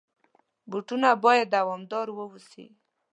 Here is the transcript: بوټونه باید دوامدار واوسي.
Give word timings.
بوټونه 0.69 1.09
باید 1.23 1.47
دوامدار 1.55 2.07
واوسي. 2.11 2.65